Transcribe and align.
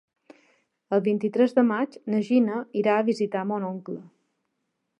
El 0.97 1.01
vint-i-tres 1.07 1.53
de 1.59 1.65
maig 1.67 1.97
na 2.13 2.21
Gina 2.29 2.57
irà 2.81 2.95
a 3.01 3.05
visitar 3.11 3.47
mon 3.51 3.69
oncle. 3.69 3.99